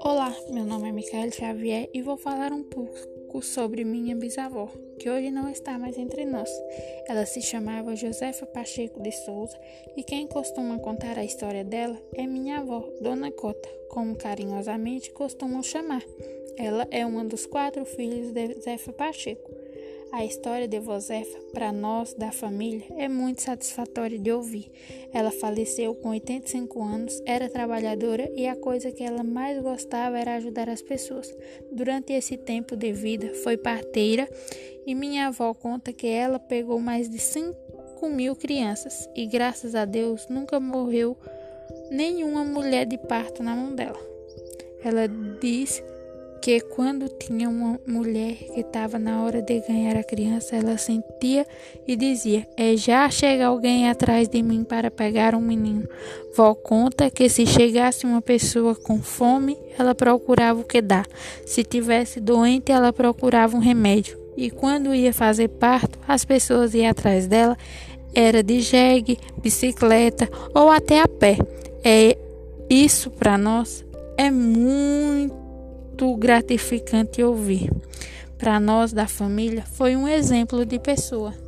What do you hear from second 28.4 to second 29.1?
a coisa que